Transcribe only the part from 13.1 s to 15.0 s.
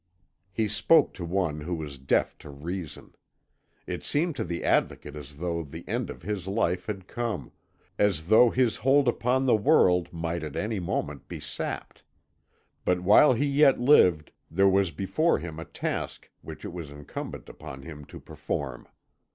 he yet lived there was